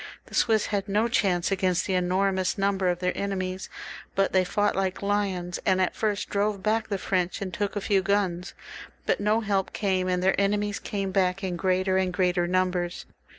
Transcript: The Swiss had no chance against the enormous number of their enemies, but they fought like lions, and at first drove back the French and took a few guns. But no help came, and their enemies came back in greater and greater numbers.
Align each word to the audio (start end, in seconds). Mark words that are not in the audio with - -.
The 0.25 0.33
Swiss 0.33 0.65
had 0.65 0.89
no 0.89 1.07
chance 1.07 1.51
against 1.51 1.85
the 1.85 1.93
enormous 1.93 2.57
number 2.57 2.89
of 2.89 2.97
their 2.97 3.15
enemies, 3.15 3.69
but 4.15 4.33
they 4.33 4.43
fought 4.43 4.75
like 4.75 5.03
lions, 5.03 5.59
and 5.63 5.79
at 5.79 5.95
first 5.95 6.27
drove 6.31 6.63
back 6.63 6.87
the 6.87 6.97
French 6.97 7.39
and 7.39 7.53
took 7.53 7.75
a 7.75 7.81
few 7.81 8.01
guns. 8.01 8.55
But 9.05 9.19
no 9.19 9.41
help 9.41 9.73
came, 9.73 10.07
and 10.07 10.23
their 10.23 10.41
enemies 10.41 10.79
came 10.79 11.11
back 11.11 11.43
in 11.43 11.55
greater 11.55 11.97
and 11.99 12.11
greater 12.11 12.47
numbers. 12.47 13.05